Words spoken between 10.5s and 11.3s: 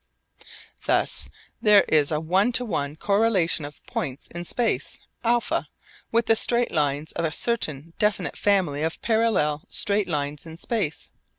space β.